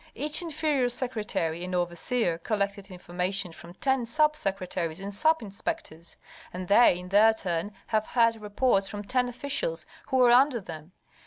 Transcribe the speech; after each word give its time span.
Each 0.15 0.41
inferior 0.41 0.89
secretary 0.89 1.63
and 1.63 1.75
overseer 1.75 2.39
collected 2.39 2.89
information 2.89 3.51
from 3.51 3.75
ten 3.75 4.07
sub 4.07 4.35
secretaries 4.35 4.99
and 4.99 5.13
sub 5.13 5.43
inspectors, 5.43 6.17
and 6.51 6.67
they 6.67 6.97
in 6.97 7.09
their 7.09 7.35
turn 7.35 7.71
have 7.85 8.07
heard 8.07 8.35
reports 8.37 8.87
from 8.87 9.03
ten 9.03 9.29
officials 9.29 9.85
who 10.07 10.25
are 10.25 10.31
under 10.31 10.59
them. 10.59 10.93